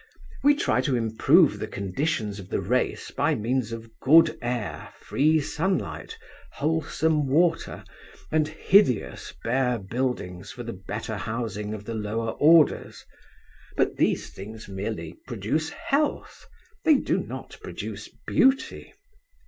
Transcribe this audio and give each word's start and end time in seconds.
We 0.41 0.55
try 0.55 0.81
to 0.81 0.95
improve 0.95 1.59
the 1.59 1.67
conditions 1.67 2.39
of 2.39 2.49
the 2.49 2.59
race 2.59 3.11
by 3.11 3.35
means 3.35 3.71
of 3.71 3.99
good 3.99 4.35
air, 4.41 4.91
free 4.99 5.39
sunlight, 5.39 6.17
wholesome 6.53 7.27
water, 7.27 7.83
and 8.31 8.47
hideous 8.47 9.31
bare 9.43 9.77
buildings 9.77 10.51
for 10.51 10.63
the 10.63 10.73
better 10.73 11.17
housing 11.17 11.75
of 11.75 11.85
the 11.85 11.93
lower 11.93 12.31
orders. 12.31 13.05
But 13.77 13.97
these 13.97 14.31
things 14.31 14.67
merely 14.67 15.13
produce 15.27 15.69
health, 15.69 16.47
they 16.83 16.95
do 16.95 17.19
not 17.19 17.59
produce 17.61 18.09
beauty. 18.25 18.93